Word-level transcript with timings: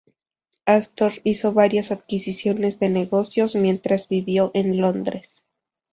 Astor 0.65 1.21
hizo 1.23 1.53
varias 1.53 1.91
adquisiciones 1.91 2.79
de 2.79 2.89
negocios, 2.89 3.53
mientras 3.53 4.07
vivió 4.07 4.49
en 4.55 4.81
Londres. 4.81 5.43